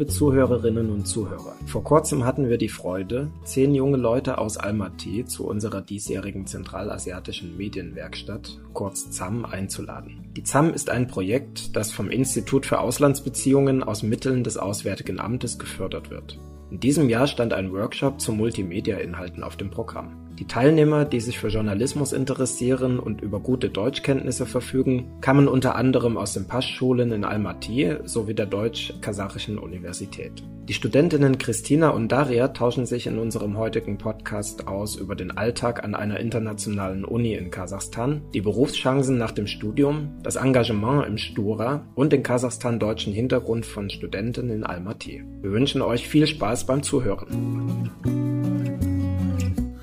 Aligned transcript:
liebe 0.00 0.10
Zuhörerinnen 0.10 0.90
und 0.90 1.06
Zuhörer. 1.06 1.54
Vor 1.66 1.84
kurzem 1.84 2.24
hatten 2.24 2.48
wir 2.48 2.56
die 2.56 2.70
Freude, 2.70 3.30
zehn 3.44 3.74
junge 3.74 3.98
Leute 3.98 4.38
aus 4.38 4.56
Almaty 4.56 5.26
zu 5.26 5.46
unserer 5.46 5.82
diesjährigen 5.82 6.46
zentralasiatischen 6.46 7.54
Medienwerkstatt, 7.58 8.58
kurz 8.72 9.10
ZAM, 9.10 9.44
einzuladen. 9.44 10.24
Die 10.34 10.42
ZAM 10.42 10.72
ist 10.72 10.88
ein 10.88 11.06
Projekt, 11.06 11.76
das 11.76 11.92
vom 11.92 12.08
Institut 12.08 12.64
für 12.64 12.80
Auslandsbeziehungen 12.80 13.82
aus 13.82 14.02
Mitteln 14.02 14.42
des 14.42 14.56
Auswärtigen 14.56 15.20
Amtes 15.20 15.58
gefördert 15.58 16.10
wird. 16.10 16.38
In 16.70 16.80
diesem 16.80 17.10
Jahr 17.10 17.26
stand 17.26 17.52
ein 17.52 17.70
Workshop 17.70 18.22
zu 18.22 18.32
Multimedia-Inhalten 18.32 19.44
auf 19.44 19.58
dem 19.58 19.68
Programm. 19.68 20.29
Die 20.40 20.46
Teilnehmer, 20.46 21.04
die 21.04 21.20
sich 21.20 21.38
für 21.38 21.48
Journalismus 21.48 22.14
interessieren 22.14 22.98
und 22.98 23.20
über 23.20 23.40
gute 23.40 23.68
Deutschkenntnisse 23.68 24.46
verfügen, 24.46 25.12
kamen 25.20 25.46
unter 25.46 25.76
anderem 25.76 26.16
aus 26.16 26.32
den 26.32 26.46
Paschschulen 26.46 27.12
in 27.12 27.24
Almaty 27.24 27.98
sowie 28.04 28.32
der 28.32 28.46
Deutsch-Kasachischen 28.46 29.58
Universität. 29.58 30.42
Die 30.66 30.72
Studentinnen 30.72 31.36
Christina 31.36 31.90
und 31.90 32.10
Daria 32.10 32.48
tauschen 32.48 32.86
sich 32.86 33.06
in 33.06 33.18
unserem 33.18 33.58
heutigen 33.58 33.98
Podcast 33.98 34.66
aus 34.66 34.96
über 34.96 35.14
den 35.14 35.30
Alltag 35.30 35.84
an 35.84 35.94
einer 35.94 36.18
internationalen 36.20 37.04
Uni 37.04 37.34
in 37.34 37.50
Kasachstan, 37.50 38.22
die 38.32 38.40
Berufschancen 38.40 39.18
nach 39.18 39.32
dem 39.32 39.46
Studium, 39.46 40.16
das 40.22 40.36
Engagement 40.36 41.06
im 41.06 41.18
Stura 41.18 41.86
und 41.94 42.14
den 42.14 42.22
kasachstan-deutschen 42.22 43.12
Hintergrund 43.12 43.66
von 43.66 43.90
Studenten 43.90 44.48
in 44.48 44.64
Almaty. 44.64 45.22
Wir 45.42 45.52
wünschen 45.52 45.82
euch 45.82 46.08
viel 46.08 46.26
Spaß 46.26 46.64
beim 46.64 46.82
Zuhören. 46.82 47.90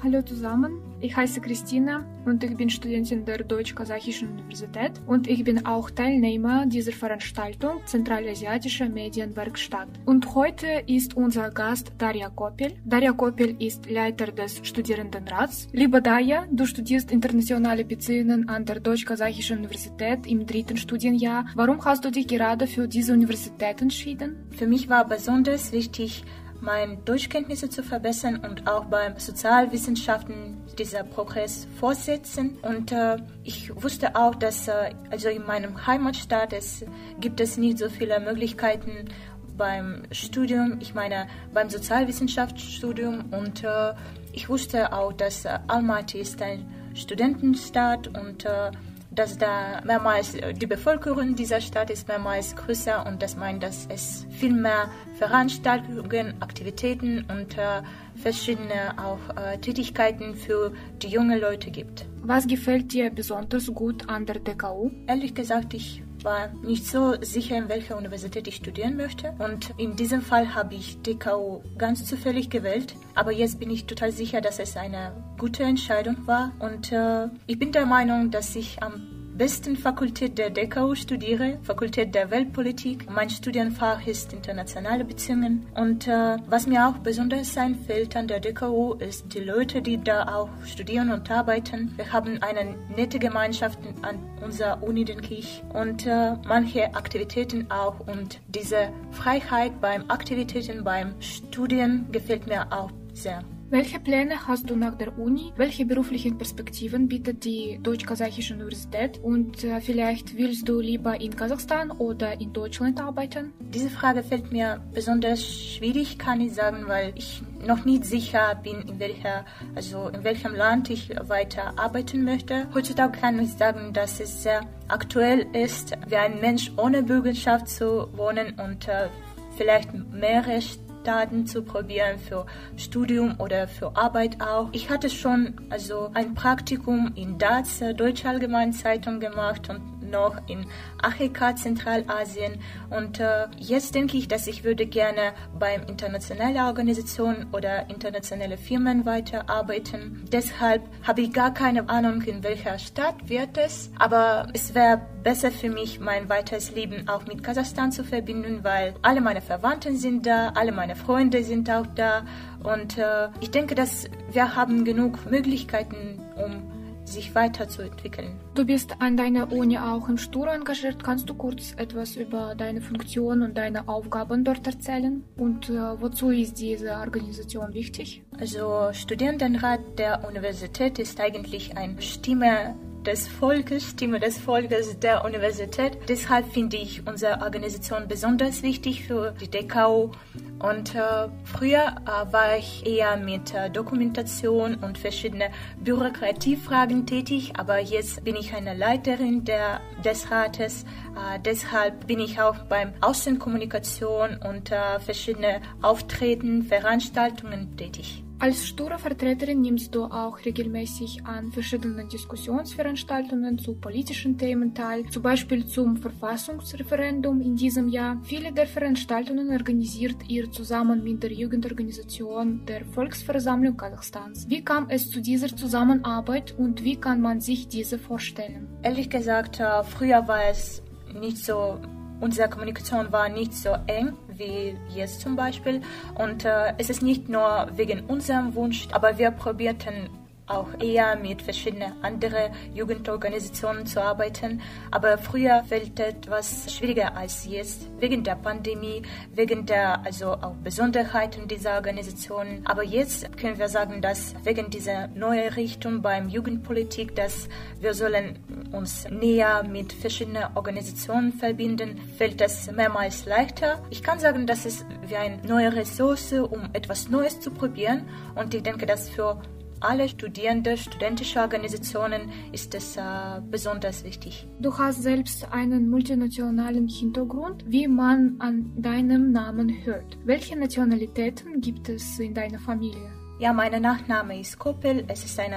Hallo 0.07 0.21
zusammen, 0.21 0.79
ich 1.01 1.17
heiße 1.17 1.41
Christina 1.41 2.05
und 2.23 2.41
ich 2.41 2.55
bin 2.55 2.69
Studentin 2.69 3.25
der 3.25 3.39
Deutsch-Kasachischen 3.43 4.29
Universität 4.29 4.93
und 5.05 5.27
ich 5.27 5.43
bin 5.43 5.65
auch 5.65 5.91
Teilnehmer 5.91 6.65
dieser 6.65 6.93
Veranstaltung 6.93 7.81
Zentralasiatische 7.85 8.87
Medienwerkstatt. 8.87 9.89
Und 10.05 10.33
heute 10.33 10.67
ist 10.87 11.17
unser 11.17 11.51
Gast 11.51 11.91
Daria 11.97 12.29
Kopel. 12.29 12.75
Daria 12.85 13.11
Kopel 13.11 13.57
ist 13.59 13.89
Leiter 13.89 14.27
des 14.27 14.61
Studierendenrats. 14.63 15.67
Liebe 15.73 16.01
Daria, 16.01 16.45
du 16.53 16.65
studierst 16.65 17.11
internationale 17.11 17.83
Beziehungen 17.83 18.47
an 18.47 18.63
der 18.63 18.79
Deutsch-Kasachischen 18.79 19.57
Universität 19.57 20.25
im 20.25 20.45
dritten 20.45 20.77
Studienjahr. 20.77 21.47
Warum 21.53 21.83
hast 21.83 22.05
du 22.05 22.11
dich 22.11 22.27
gerade 22.29 22.65
für 22.65 22.87
diese 22.87 23.11
Universität 23.11 23.81
entschieden? 23.81 24.37
Für 24.51 24.67
mich 24.67 24.87
war 24.87 25.05
besonders 25.05 25.73
wichtig, 25.73 26.23
meine 26.61 26.97
Deutschkenntnisse 26.97 27.69
zu 27.69 27.83
verbessern 27.83 28.37
und 28.37 28.67
auch 28.67 28.85
beim 28.85 29.17
Sozialwissenschaften 29.17 30.57
dieser 30.77 31.03
Progress 31.03 31.67
fortsetzen. 31.79 32.57
Und 32.61 32.91
äh, 32.91 33.17
ich 33.43 33.71
wusste 33.81 34.15
auch, 34.15 34.35
dass 34.35 34.67
äh, 34.67 34.91
also 35.11 35.29
in 35.29 35.45
meinem 35.45 35.85
Heimatstaat 35.85 36.53
es 36.53 36.85
gibt 37.19 37.39
es 37.39 37.57
nicht 37.57 37.77
so 37.77 37.89
viele 37.89 38.19
Möglichkeiten 38.19 39.09
beim 39.57 40.03
Studium, 40.11 40.77
ich 40.79 40.93
meine 40.93 41.27
beim 41.53 41.69
Sozialwissenschaftsstudium 41.69 43.33
und 43.33 43.63
äh, 43.63 43.93
ich 44.31 44.49
wusste 44.49 44.93
auch, 44.93 45.13
dass 45.13 45.45
äh, 45.45 45.57
Almaty 45.67 46.19
ist 46.19 46.41
ein 46.41 46.65
Studentenstaat 46.93 48.07
und 48.07 48.45
äh, 48.45 48.71
dass 49.17 49.37
da 49.37 49.81
mehrmals 49.83 50.35
äh, 50.35 50.53
die 50.53 50.67
Bevölkerung 50.67 51.35
dieser 51.35 51.59
Stadt 51.59 51.89
ist 51.89 52.07
mehrmals 52.07 52.55
größer 52.55 53.05
und 53.05 53.21
das 53.21 53.35
meint, 53.35 53.63
dass 53.63 53.87
es 53.89 54.25
viel 54.29 54.53
mehr 54.53 54.89
Veranstaltungen, 55.17 56.35
Aktivitäten 56.39 57.25
und 57.29 57.57
äh, 57.57 57.81
verschiedene 58.15 58.93
auch 58.97 59.35
äh, 59.35 59.57
Tätigkeiten 59.57 60.35
für 60.35 60.71
die 61.01 61.07
jungen 61.07 61.39
Leute 61.39 61.71
gibt. 61.71 62.05
Was 62.21 62.47
gefällt 62.47 62.93
dir 62.93 63.09
besonders 63.09 63.67
gut 63.73 64.07
an 64.07 64.25
der 64.25 64.39
DKU? 64.39 64.91
Ehrlich 65.07 65.33
gesagt, 65.33 65.73
ich 65.73 66.03
war 66.23 66.49
nicht 66.63 66.85
so 66.85 67.15
sicher, 67.21 67.57
in 67.57 67.69
welcher 67.69 67.97
Universität 67.97 68.47
ich 68.47 68.55
studieren 68.55 68.97
möchte. 68.97 69.33
Und 69.39 69.73
in 69.77 69.95
diesem 69.95 70.21
Fall 70.21 70.55
habe 70.55 70.75
ich 70.75 71.01
DKU 71.01 71.61
ganz 71.77 72.05
zufällig 72.05 72.49
gewählt. 72.49 72.95
Aber 73.15 73.31
jetzt 73.31 73.59
bin 73.59 73.69
ich 73.69 73.85
total 73.85 74.11
sicher, 74.11 74.41
dass 74.41 74.59
es 74.59 74.77
eine 74.77 75.11
gute 75.37 75.63
Entscheidung 75.63 76.27
war. 76.27 76.51
Und 76.59 76.91
äh, 76.91 77.27
ich 77.47 77.59
bin 77.59 77.71
der 77.71 77.85
Meinung, 77.85 78.31
dass 78.31 78.55
ich 78.55 78.81
am 78.81 79.16
besten 79.37 79.77
Fakultät 79.77 80.37
der 80.37 80.49
DKU 80.49 80.95
studiere, 80.95 81.59
Fakultät 81.61 82.15
der 82.15 82.31
Weltpolitik. 82.31 83.09
Mein 83.09 83.29
Studienfach 83.29 84.05
ist 84.07 84.33
internationale 84.33 85.05
Beziehungen. 85.05 85.67
Und 85.75 86.07
äh, 86.07 86.37
was 86.47 86.65
mir 86.65 86.87
auch 86.87 86.97
besonders 86.97 87.55
einfällt 87.55 88.15
an 88.15 88.27
der 88.27 88.39
DKU 88.39 88.93
ist 88.95 89.33
die 89.33 89.39
Leute, 89.39 89.81
die 89.81 90.01
da 90.01 90.35
auch 90.35 90.49
studieren 90.65 91.11
und 91.11 91.29
arbeiten. 91.29 91.93
Wir 91.97 92.11
haben 92.11 92.41
eine 92.41 92.75
nette 92.95 93.19
Gemeinschaft 93.19 93.79
an 94.01 94.17
unserer 94.43 94.81
Uni, 94.81 95.05
denke 95.05 95.35
ich. 95.35 95.61
Und 95.71 96.07
äh, 96.07 96.33
manche 96.47 96.95
Aktivitäten 96.95 97.69
auch. 97.69 97.99
Und 97.99 98.41
diese 98.47 98.89
Freiheit 99.11 99.79
beim 99.79 100.09
Aktivitäten, 100.09 100.83
beim 100.83 101.13
Studien 101.21 102.07
gefällt 102.11 102.47
mir 102.47 102.65
auch 102.71 102.91
sehr. 103.13 103.43
Welche 103.69 103.99
Pläne 103.99 104.47
hast 104.47 104.69
du 104.69 104.77
nach 104.77 104.95
der 104.95 105.19
Uni? 105.19 105.51
Welche 105.57 105.85
beruflichen 105.85 106.37
Perspektiven 106.37 107.09
bietet 107.09 107.43
die 107.43 107.77
Deutsch-Kasachische 107.83 108.53
Universität? 108.53 109.19
Und 109.21 109.61
äh, 109.65 109.81
vielleicht 109.81 110.37
willst 110.37 110.69
du 110.69 110.79
lieber 110.79 111.19
in 111.19 111.35
Kasachstan 111.35 111.91
oder 111.91 112.39
in 112.39 112.53
Deutschland 112.53 113.01
arbeiten? 113.01 113.51
Diese 113.59 113.89
Frage 113.89 114.23
fällt 114.23 114.53
mir 114.53 114.81
besonders 114.93 115.43
schwierig, 115.43 116.17
kann 116.17 116.39
ich 116.39 116.53
sagen, 116.53 116.85
weil 116.87 117.11
ich 117.15 117.41
noch 117.65 117.83
nicht 117.83 118.05
sicher 118.05 118.55
bin, 118.63 118.83
in 118.83 118.99
welcher, 118.99 119.43
also 119.75 120.07
in 120.07 120.23
welchem 120.23 120.55
Land 120.55 120.89
ich 120.89 121.09
weiter 121.27 121.77
arbeiten 121.77 122.23
möchte. 122.23 122.69
Heutzutage 122.73 123.19
kann 123.19 123.37
ich 123.37 123.51
sagen, 123.51 123.91
dass 123.91 124.21
es 124.21 124.43
sehr 124.43 124.61
aktuell 124.87 125.45
ist, 125.51 125.91
wie 126.07 126.15
ein 126.15 126.39
Mensch 126.39 126.71
ohne 126.77 127.03
Bürgerschaft 127.03 127.67
zu 127.67 128.07
wohnen 128.15 128.57
und 128.57 128.87
äh, 128.87 129.09
vielleicht 129.57 129.93
mehrere 129.93 130.61
Daten 131.07 131.47
zu 131.47 131.63
probieren 131.63 132.19
für 132.19 132.45
Studium 132.75 133.35
oder 133.39 133.67
für 133.67 133.95
Arbeit 133.95 134.41
auch. 134.41 134.69
Ich 134.73 134.89
hatte 134.89 135.09
schon 135.09 135.53
also 135.69 136.11
ein 136.13 136.33
Praktikum 136.33 137.11
in 137.15 137.37
DAZ, 137.37 137.95
Deutsche 137.95 138.27
Allgemeine 138.27 138.73
Zeitung 138.73 139.19
gemacht 139.19 139.69
und 139.69 139.96
noch 140.09 140.37
in 140.47 140.65
Afrika, 141.01 141.55
Zentralasien. 141.55 142.59
Und 142.89 143.19
äh, 143.19 143.47
jetzt 143.57 143.95
denke 143.95 144.17
ich, 144.17 144.27
dass 144.27 144.47
ich 144.47 144.63
würde 144.63 144.85
gerne 144.85 145.33
beim 145.57 145.83
internationalen 145.83 146.57
Organisationen 146.57 147.47
oder 147.51 147.89
internationale 147.89 148.57
Firmen 148.57 149.05
weiterarbeiten. 149.05 150.25
Deshalb 150.31 150.83
habe 151.03 151.21
ich 151.21 151.33
gar 151.33 151.53
keine 151.53 151.89
Ahnung, 151.89 152.21
in 152.21 152.43
welcher 152.43 152.79
Stadt 152.79 153.29
wird 153.29 153.57
es. 153.57 153.91
Aber 153.99 154.47
es 154.53 154.73
wäre 154.73 155.01
besser 155.23 155.51
für 155.51 155.69
mich, 155.69 155.99
mein 155.99 156.29
weiteres 156.29 156.73
Leben 156.73 157.07
auch 157.07 157.25
mit 157.25 157.43
Kasachstan 157.43 157.91
zu 157.91 158.03
verbinden, 158.03 158.63
weil 158.63 158.95
alle 159.01 159.21
meine 159.21 159.41
Verwandten 159.41 159.97
sind 159.97 160.25
da, 160.25 160.53
alle 160.55 160.71
meine 160.71 160.95
Freunde 160.95 161.43
sind 161.43 161.69
auch 161.69 161.87
da. 161.95 162.25
Und 162.63 162.97
äh, 162.97 163.29
ich 163.41 163.51
denke, 163.51 163.75
dass 163.75 164.05
wir 164.31 164.55
haben 164.55 164.85
genug 164.85 165.29
Möglichkeiten, 165.29 166.19
um 166.35 166.76
sich 167.07 167.33
weiterzuentwickeln. 167.35 168.39
Du 168.53 168.65
bist 168.65 168.95
an 168.99 169.17
deiner 169.17 169.51
Uni 169.51 169.77
auch 169.77 170.09
im 170.09 170.17
Stura 170.17 170.55
engagiert. 170.55 171.03
Kannst 171.03 171.29
du 171.29 171.33
kurz 171.33 171.73
etwas 171.77 172.15
über 172.15 172.55
deine 172.55 172.81
Funktion 172.81 173.41
und 173.41 173.57
deine 173.57 173.87
Aufgaben 173.87 174.43
dort 174.43 174.65
erzählen? 174.67 175.23
Und 175.37 175.69
äh, 175.69 176.01
wozu 176.01 176.29
ist 176.29 176.59
diese 176.59 176.91
Organisation 176.91 177.73
wichtig? 177.73 178.23
Also 178.39 178.89
Studierendenrat 178.91 179.79
der 179.97 180.27
Universität 180.27 180.99
ist 180.99 181.19
eigentlich 181.19 181.77
eine 181.77 182.01
Stimme 182.01 182.75
des 183.07 183.25
Volkes, 183.27 183.91
Stimme 183.91 184.19
des 184.19 184.37
Volkes 184.37 184.99
der 184.99 185.23
Universität. 185.23 185.97
Deshalb 186.09 186.51
finde 186.51 186.75
ich 186.75 187.07
unsere 187.07 187.41
Organisation 187.41 188.07
besonders 188.07 188.63
wichtig 188.63 189.07
für 189.07 189.31
die 189.31 189.49
DKU. 189.49 190.11
Und 190.59 190.93
äh, 190.93 191.29
früher 191.45 191.95
äh, 192.05 192.33
war 192.33 192.57
ich 192.57 192.85
eher 192.85 193.15
mit 193.15 193.53
äh, 193.53 193.69
Dokumentation 193.69 194.75
und 194.75 194.97
verschiedene 194.97 195.51
Bürokratiefragen 195.79 197.05
tätig, 197.05 197.53
aber 197.57 197.79
jetzt 197.79 198.25
bin 198.25 198.35
ich 198.35 198.53
eine 198.53 198.73
Leiterin 198.73 199.45
der, 199.45 199.79
des 200.03 200.29
Rates. 200.29 200.83
Äh, 201.15 201.39
deshalb 201.39 202.07
bin 202.07 202.19
ich 202.19 202.41
auch 202.41 202.57
beim 202.65 202.91
Außenkommunikation 202.99 204.37
und 204.37 204.71
äh, 204.71 204.99
verschiedene 204.99 205.61
Auftreten, 205.81 206.63
Veranstaltungen 206.63 207.77
tätig. 207.77 208.23
Als 208.39 208.67
Stura-Vertreterin 208.67 209.61
nimmst 209.61 209.95
du 209.95 210.03
auch 210.03 210.37
regelmäßig 210.45 211.25
an 211.25 211.51
verschiedenen 211.51 212.07
Diskussionsveranstaltungen 212.07 213.57
zu 213.57 213.73
politischen 213.73 214.37
Themen 214.37 214.75
teil, 214.75 215.05
zum 215.09 215.23
Beispiel 215.23 215.65
zum 215.65 215.97
Verfassungsreferendum 215.97 217.41
in 217.41 217.55
diesem 217.55 217.89
Jahr. 217.89 218.21
Viele 218.21 218.51
der 218.51 218.67
Veranstaltungen 218.67 219.49
organisiert 219.49 220.17
ihr 220.27 220.51
zusammen 220.51 221.03
mit 221.03 221.23
der 221.23 221.33
Jugendorganisation 221.33 222.63
der 222.67 222.85
Volksversammlung 222.85 223.75
Kasachstans. 223.75 224.47
Wie 224.47 224.63
kam 224.63 224.87
es 224.91 225.09
zu 225.09 225.19
dieser 225.19 225.55
Zusammenarbeit 225.55 226.53
und 226.59 226.83
wie 226.83 226.95
kann 226.95 227.19
man 227.21 227.41
sich 227.41 227.67
diese 227.67 227.97
vorstellen? 227.97 228.67
Ehrlich 228.83 229.09
gesagt, 229.09 229.59
äh, 229.59 229.83
früher 229.83 230.27
war 230.27 230.43
es 230.51 230.83
nicht 231.11 231.37
so 231.37 231.79
unsere 232.19 232.49
Kommunikation 232.49 233.11
war 233.11 233.29
nicht 233.29 233.53
so 233.53 233.69
eng 233.87 234.13
wie 234.37 234.75
jetzt 234.93 235.21
zum 235.21 235.35
Beispiel. 235.35 235.81
Und 236.15 236.45
äh, 236.45 236.73
es 236.77 236.89
ist 236.89 237.01
nicht 237.01 237.29
nur 237.29 237.67
wegen 237.75 238.01
unserem 238.05 238.55
Wunsch, 238.55 238.87
aber 238.91 239.17
wir 239.17 239.31
probierten 239.31 240.09
auch 240.47 240.67
eher 240.79 241.15
mit 241.17 241.41
verschiedenen 241.41 241.93
anderen 242.01 242.51
Jugendorganisationen 242.73 243.85
zu 243.85 244.01
arbeiten. 244.01 244.61
Aber 244.91 245.17
früher 245.17 245.63
fällt 245.67 245.99
etwas 245.99 246.73
schwieriger 246.73 247.15
als 247.15 247.45
jetzt, 247.45 247.87
wegen 247.99 248.23
der 248.23 248.35
Pandemie, 248.35 249.03
wegen 249.33 249.65
der 249.65 250.05
also 250.05 250.31
auch 250.33 250.55
Besonderheiten 250.63 251.47
dieser 251.47 251.75
Organisationen. 251.75 252.61
Aber 252.65 252.83
jetzt 252.83 253.37
können 253.37 253.57
wir 253.59 253.67
sagen, 253.69 254.01
dass 254.01 254.33
wegen 254.43 254.69
dieser 254.69 255.07
neuen 255.09 255.53
Richtung 255.53 256.01
beim 256.01 256.29
Jugendpolitik, 256.29 257.15
dass 257.15 257.49
wir 257.79 257.93
sollen 257.93 258.39
uns 258.71 259.07
näher 259.09 259.63
mit 259.63 259.93
verschiedenen 259.93 260.45
Organisationen 260.55 261.33
verbinden, 261.33 261.99
fällt 262.17 262.41
es 262.41 262.71
mehrmals 262.71 263.25
leichter. 263.25 263.81
Ich 263.89 264.01
kann 264.03 264.19
sagen, 264.19 264.47
dass 264.47 264.65
es 264.65 264.85
wie 265.05 265.15
eine 265.15 265.37
neue 265.43 265.75
Ressource, 265.75 266.33
um 266.33 266.69
etwas 266.73 267.09
Neues 267.09 267.39
zu 267.39 267.51
probieren. 267.51 268.07
Und 268.35 268.53
ich 268.53 268.63
denke, 268.63 268.85
dass 268.85 269.09
für 269.09 269.41
alle 269.81 270.09
Studierende, 270.09 270.77
studentische 270.77 271.39
Organisationen 271.39 272.31
ist 272.51 272.73
es 272.75 272.97
äh, 272.97 273.01
besonders 273.49 274.03
wichtig. 274.03 274.47
Du 274.59 274.77
hast 274.77 275.03
selbst 275.03 275.51
einen 275.51 275.89
multinationalen 275.89 276.87
Hintergrund, 276.87 277.63
wie 277.67 277.87
man 277.87 278.35
an 278.39 278.71
deinem 278.75 279.31
Namen 279.31 279.85
hört. 279.85 280.17
Welche 280.25 280.57
Nationalitäten 280.57 281.61
gibt 281.61 281.89
es 281.89 282.19
in 282.19 282.33
deiner 282.33 282.59
Familie? 282.59 283.11
Ja, 283.39 283.53
mein 283.53 283.81
Nachname 283.81 284.39
ist 284.39 284.57
Koppel. 284.57 285.05
Es 285.07 285.23
ist 285.23 285.39
ein 285.39 285.53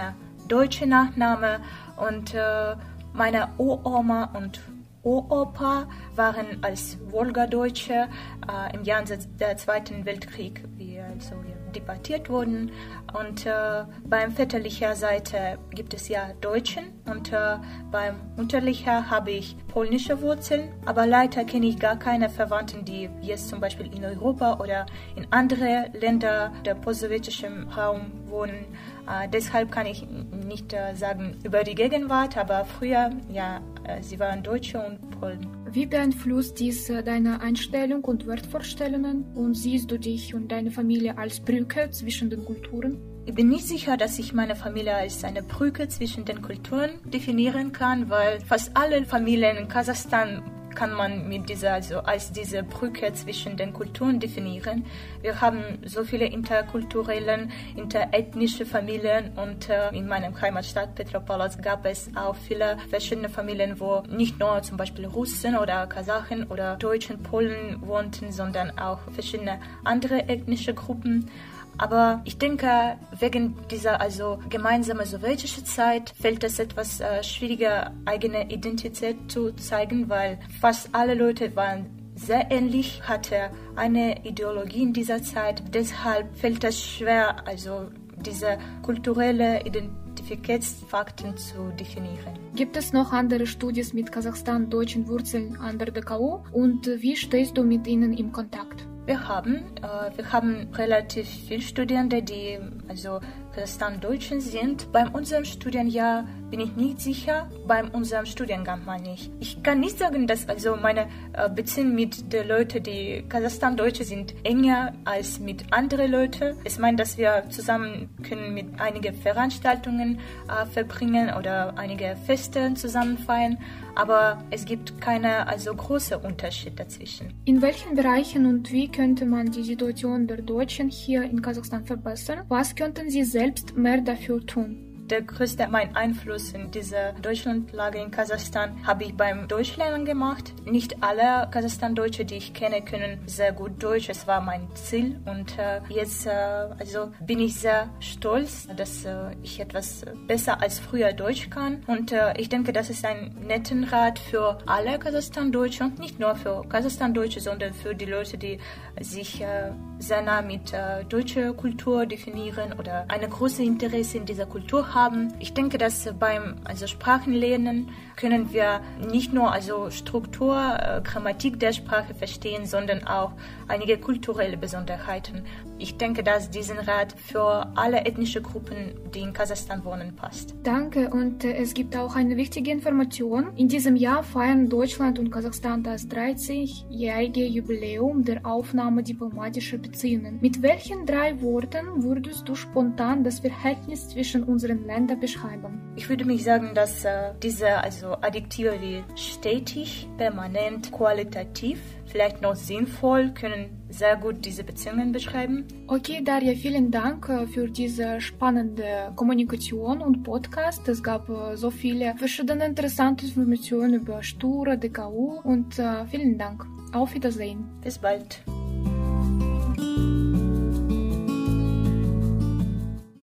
deutscher 0.49 0.87
Nachname 0.87 1.61
und 1.97 2.35
äh, 2.35 2.77
meine 3.13 3.49
Uroma 3.59 4.25
und 4.37 4.61
Uropa 5.03 5.89
waren 6.15 6.63
als 6.63 6.99
Wolgadeutsche 7.11 8.09
äh, 8.47 8.75
im 8.75 8.83
Jahr 8.85 9.03
des 9.03 9.29
Zweiten 9.57 10.05
Weltkrieg 10.05 10.63
wie, 10.77 11.01
also, 11.01 11.37
debattiert 11.71 12.29
wurden. 12.29 12.71
Und 13.13 13.47
äh, 13.47 13.85
beim 14.05 14.33
väterlicher 14.33 14.95
Seite 14.95 15.59
gibt 15.71 15.95
es 15.95 16.09
ja 16.09 16.31
Deutschen 16.41 16.85
und 17.07 17.33
äh, 17.33 17.57
beim 17.91 18.17
mütterlicher 18.37 19.11
habe 19.11 19.33
ich 19.33 19.57
polnische 19.69 20.21
Wurzeln. 20.21 20.73
Aber 20.87 21.07
leider 21.07 21.45
kenne 21.45 21.67
ich 21.67 21.79
gar 21.79 21.99
keine 21.99 22.29
Verwandten, 22.29 22.85
die 22.85 23.09
jetzt 23.21 23.49
zum 23.49 23.61
Beispiel 23.61 23.93
in 23.95 24.05
Europa 24.05 24.59
oder 24.61 24.87
in 25.17 25.27
andere 25.31 25.91
Länder 25.93 26.53
der 26.65 26.75
postsowjetischen 26.75 27.69
Raum 27.69 28.13
wohnen. 28.27 28.67
Äh, 29.09 29.29
deshalb 29.29 29.73
kann 29.73 29.87
ich 29.87 30.07
nicht 30.07 30.73
äh, 30.73 30.95
sagen 30.95 31.39
über 31.43 31.65
die 31.65 31.75
Gegenwart, 31.75 32.37
aber 32.37 32.65
früher, 32.65 33.11
ja, 33.33 33.61
äh, 33.85 34.03
sie 34.03 34.19
waren 34.19 34.43
Deutsche 34.43 34.79
und 34.79 35.21
Polen. 35.21 35.60
Wie 35.73 35.87
beeinflusst 35.87 36.59
dies 36.59 36.89
deine 36.89 37.41
Einstellung 37.41 38.03
und 38.03 38.27
Wertvorstellungen? 38.27 39.25
Und 39.37 39.55
siehst 39.55 39.89
du 39.89 40.01
dich 40.01 40.35
und 40.35 40.51
deine 40.51 40.73
Familie 40.73 41.17
als 41.17 41.39
Brücke 41.39 41.91
zwischen 41.91 42.29
den 42.29 42.45
Kulturen? 42.45 43.01
Ich 43.25 43.35
bin 43.35 43.51
nicht 43.51 43.69
sicher, 43.69 43.97
dass 43.97 44.19
ich 44.19 44.33
meine 44.33 44.57
Familie 44.57 44.97
als 44.97 45.23
eine 45.23 45.45
Brücke 45.45 45.87
zwischen 45.87 46.25
den 46.25 46.43
Kulturen 46.43 46.91
definieren 47.05 47.71
kann, 47.71 48.11
weil 48.11 48.41
fast 48.41 48.77
alle 48.77 49.05
Familien 49.05 49.59
in 49.59 49.69
Kasachstan 49.69 50.43
kann 50.75 50.93
man 50.93 51.29
mit 51.29 51.49
dieser, 51.49 51.75
also 51.75 52.01
als 52.01 52.33
diese 52.33 52.63
Brücke 52.63 53.13
zwischen 53.13 53.57
den 53.57 53.73
Kulturen 53.73 54.21
definieren. 54.21 54.85
Wir 55.23 55.41
haben 55.41 55.79
so 55.85 56.05
viele 56.05 56.27
interkulturelle, 56.27 57.49
interethnische 57.77 58.67
Familien 58.67 59.33
und 59.37 59.69
äh, 59.69 59.91
in 59.91 60.07
meinem 60.07 60.41
Heimatstadt 60.41 60.95
Petropavlovsk 60.95 61.63
gab 61.63 61.87
es 61.87 62.11
auch 62.15 62.37
viele 62.37 62.79
verschiedene 62.89 63.29
Familien, 63.29 63.79
wo 63.81 64.03
nicht 64.09 64.39
nur 64.39 64.63
zum 64.63 64.77
Beispiel 64.77 65.07
Russen 65.07 65.57
oder 65.57 65.87
Kasachen 65.87 66.45
oder 66.45 66.77
Deutschen, 66.77 67.23
Polen 67.23 67.81
wohnten, 67.81 68.33
sondern 68.33 68.79
auch 68.79 69.01
verschiedene 69.13 69.59
andere 69.85 70.29
ethnische 70.29 70.75
Gruppen. 70.75 71.31
Aber 71.79 72.21
ich 72.25 72.39
denke, 72.39 72.97
wegen 73.19 73.57
dieser 73.71 74.01
also 74.01 74.39
gemeinsamen 74.49 75.07
sowjetischen 75.07 75.65
Zeit 75.65 76.13
fällt 76.21 76.45
es 76.45 76.59
etwas 76.59 77.01
äh, 77.01 77.23
schwieriger, 77.23 77.93
eigene 78.05 78.51
Identität 78.51 79.31
zu 79.31 79.53
zeigen, 79.53 80.09
weil 80.09 80.39
fast 80.61 80.91
alle 80.93 81.15
Leute 81.15 81.55
waren 81.57 81.87
sehr 82.15 82.51
ähnlich, 82.51 83.03
hatte 83.09 83.51
eine 83.77 84.25
Ideologie 84.27 84.83
in 84.83 84.93
dieser 84.93 85.23
Zeit. 85.23 85.63
Deshalb 85.75 86.37
fällt 86.37 86.65
es 86.65 86.85
schwer, 86.85 87.47
also 87.47 87.91
diese 88.17 88.59
kulturelle 88.83 89.65
Identitätsfakten 89.65 91.37
zu 91.37 91.71
definieren. 91.79 92.39
Gibt 92.55 92.77
es 92.77 92.93
noch 92.93 93.13
andere 93.13 93.47
Studien 93.47 93.87
mit 93.95 94.13
Kasachstan-deutschen 94.13 95.09
Wurzeln 95.09 95.57
an 95.57 95.79
der 95.79 95.91
DKU 95.91 96.41
und 96.53 96.87
wie 96.87 97.17
stehst 97.17 97.57
du 97.57 97.63
mit 97.63 97.87
ihnen 97.87 98.13
in 98.13 98.33
Kontakt? 98.33 98.87
Wir 99.07 99.27
haben, 99.27 99.57
äh, 99.83 100.17
wir 100.17 100.33
haben 100.33 100.69
relativ 100.75 101.27
viele 101.27 101.63
Studierende, 101.63 102.23
die 102.23 102.59
also 102.89 103.21
Kasachstan-Deutschen 103.55 104.41
sind. 104.41 104.93
Bei 104.93 105.09
unserem 105.09 105.45
Studienjahr 105.45 106.25
bin 106.51 106.61
ich 106.61 106.75
nicht 106.77 107.01
sicher, 107.01 107.49
bei 107.67 107.85
unserem 107.85 108.27
Studiengang 108.27 108.85
mal 108.85 109.01
nicht. 109.01 109.31
Ich 109.41 109.63
kann 109.63 109.81
nicht 109.81 109.99
sagen, 109.99 110.27
dass 110.27 110.49
also 110.49 110.77
meine 110.77 111.09
äh, 111.33 111.49
Beziehung 111.49 111.95
mit 111.95 112.33
den 112.33 112.49
Leuten, 112.49 112.83
die 112.83 113.25
Kasachstan-Deutsche 113.29 114.05
sind, 114.05 114.35
enger 114.45 114.93
als 115.05 115.41
mit 115.41 115.73
anderen 115.73 116.11
Leuten. 116.11 116.57
Es 116.65 116.79
meint, 116.79 116.99
dass 117.01 117.19
wir 117.19 117.45
zusammen 117.51 118.09
können 118.23 118.55
mit 118.55 118.81
einigen 118.81 119.15
Veranstaltungen 119.15 120.19
äh, 120.49 120.67
verbringen 120.67 121.35
oder 121.37 121.77
einige 121.77 122.17
Feste 122.27 122.75
zusammen 122.75 123.19
feiern, 123.19 123.59
aber 123.95 124.43
es 124.51 124.65
gibt 124.65 125.01
keine 125.01 125.47
also 125.47 125.75
große 125.75 126.19
Unterschied 126.19 126.79
dazwischen. 126.79 127.35
In 127.45 127.63
welchen 127.63 127.95
Bereichen 127.95 128.47
und 128.47 128.73
wie 128.73 128.89
könnte 128.93 129.27
man 129.27 129.51
die 129.51 129.63
Situation 129.63 130.27
der 130.27 130.43
Deutschen 130.43 130.89
hier 130.89 131.23
in 131.23 131.43
Kasachstan 131.43 131.85
verbessern? 131.85 132.45
Was 132.49 132.75
könnten 132.75 133.11
Sie 133.11 133.25
selbst 133.25 133.77
mehr 133.77 134.01
dafür 134.01 134.45
tun? 134.45 134.90
Der 135.11 135.23
größte 135.23 135.67
mein 135.69 135.97
Einfluss 135.97 136.53
in 136.53 136.71
dieser 136.71 137.13
Deutschlandlage 137.15 137.99
in 137.99 138.11
Kasachstan 138.11 138.87
habe 138.87 139.05
ich 139.05 139.17
beim 139.17 139.49
Deutschlernen 139.49 140.05
gemacht. 140.05 140.55
Nicht 140.65 141.03
alle 141.03 141.51
Kasachstan-Deutsche, 141.51 142.25
die 142.25 142.37
ich 142.37 142.55
kenne, 142.55 142.83
können 142.83 143.19
sehr 143.27 143.53
gut 143.53 143.83
Deutsch. 143.83 144.09
Es 144.09 144.27
war 144.27 144.41
mein 144.41 144.69
Ziel 144.75 145.19
und 145.27 145.59
äh, 145.59 145.81
jetzt 145.89 146.27
äh, 146.27 146.31
also 146.31 147.11
bin 147.21 147.41
ich 147.41 147.57
sehr 147.57 147.91
stolz, 147.99 148.69
dass 148.77 149.05
äh, 149.05 149.35
ich 149.43 149.59
etwas 149.59 150.05
besser 150.29 150.63
als 150.63 150.79
früher 150.79 151.13
Deutsch 151.13 151.51
kann. 151.51 151.83
Und 151.87 152.13
äh, 152.13 152.33
ich 152.39 152.49
denke, 152.49 152.73
das 152.73 152.89
ist 152.89 153.05
ein 153.05 153.35
netten 153.47 153.85
Rat 153.85 154.19
für 154.19 154.59
alle 154.67 154.99
Kasachstan-Deutsche 154.99 155.85
und 155.85 155.99
nicht 155.99 156.21
nur 156.21 156.37
für 156.37 156.65
Kasachstan-Deutsche, 156.69 157.41
sondern 157.41 157.75
für 157.75 157.95
die 157.95 158.07
Leute, 158.07 158.39
die 158.39 158.59
sich 159.01 159.41
äh, 159.41 159.73
sehr 159.99 160.23
nah 160.23 160.41
mit 160.41 160.73
äh, 160.73 161.05
deutscher 161.05 161.53
Kultur 161.53 162.07
definieren 162.07 162.73
oder 162.79 163.05
eine 163.09 163.29
große 163.29 163.63
Interesse 163.63 164.19
in 164.19 164.27
dieser 164.27 164.47
Kultur 164.47 164.95
haben. 164.95 165.00
Ich 165.39 165.55
denke, 165.55 165.79
dass 165.79 166.13
beim 166.19 166.57
also 166.65 166.87
Sprachenlernen 166.87 167.89
können 168.17 168.53
wir 168.53 168.81
nicht 169.11 169.33
nur 169.33 169.51
also 169.51 169.91
Struktur, 169.91 170.55
äh, 170.57 171.01
Grammatik 171.03 171.59
der 171.59 171.73
Sprache 171.73 172.15
verstehen, 172.15 172.67
sondern 172.67 173.07
auch 173.07 173.33
einige 173.67 173.97
kulturelle 173.97 174.59
Besonderheiten. 174.59 175.45
Ich 175.79 175.97
denke, 175.97 176.23
dass 176.23 176.51
diesen 176.51 176.79
Rat 176.79 177.15
für 177.17 177.67
alle 177.75 178.05
ethnische 178.05 178.43
Gruppen, 178.43 178.77
die 179.15 179.21
in 179.21 179.33
Kasachstan 179.33 179.83
wohnen, 179.85 180.15
passt. 180.15 180.55
Danke 180.63 181.09
und 181.09 181.45
äh, 181.45 181.55
es 181.55 181.73
gibt 181.73 181.97
auch 181.97 182.15
eine 182.15 182.37
wichtige 182.37 182.71
Information. 182.71 183.57
In 183.57 183.69
diesem 183.69 183.97
Jahr 183.97 184.23
feiern 184.23 184.69
Deutschland 184.69 185.19
und 185.19 185.31
Kasachstan 185.31 185.83
das 185.83 186.07
30-jährige 186.09 187.47
Jubiläum 187.47 188.23
der 188.23 188.45
Aufnahme 188.45 189.03
diplomatischer 189.03 189.79
Beziehungen. 189.79 190.39
Mit 190.43 190.61
welchen 190.61 191.07
drei 191.07 191.41
Worten 191.41 192.03
würdest 192.03 192.47
du 192.47 192.55
spontan 192.55 193.25
das 193.25 193.41
Verhältnis 193.41 194.11
zwischen 194.11 194.43
unseren 194.43 194.85
Beschreiben? 195.21 195.81
Ich 195.97 196.09
würde 196.09 196.25
mich 196.25 196.43
sagen, 196.43 196.75
dass 196.75 197.05
äh, 197.05 197.33
diese 197.43 197.79
also 197.79 198.15
Adjektive 198.21 198.81
wie 198.81 199.05
stetig, 199.15 200.09
permanent, 200.19 200.91
qualitativ, 200.91 201.81
vielleicht 202.07 202.43
noch 202.43 202.57
sinnvoll 202.57 203.33
können 203.33 203.81
sehr 203.91 204.17
gut 204.17 204.45
diese 204.45 204.65
Beziehungen 204.65 205.13
beschreiben. 205.13 205.67
Okay, 205.87 206.23
Daria, 206.25 206.55
vielen 206.55 206.91
Dank 206.91 207.29
äh, 207.29 207.47
für 207.47 207.69
diese 207.69 208.21
spannende 208.21 209.13
Kommunikation 209.17 210.01
und 210.01 210.23
Podcast. 210.23 210.89
Es 210.89 211.03
gab 211.03 211.29
äh, 211.29 211.57
so 211.57 211.71
viele 211.71 212.15
verschiedene 212.17 212.65
interessante 212.65 213.27
Informationen 213.27 213.95
über 213.95 214.23
Stura, 214.23 214.77
DKU 214.77 215.41
und 215.43 215.79
uh, 215.79 216.05
vielen 216.11 216.39
Dank. 216.39 216.65
Auf 216.93 217.15
Wiedersehen. 217.15 217.69
Bis 217.83 217.99
bald. 217.99 218.43